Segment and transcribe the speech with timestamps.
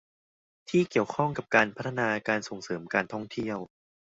[0.69, 3.57] ที่เกี่ยวข้องกับการพัฒนาการส่งเสริมการท่องเที่ยว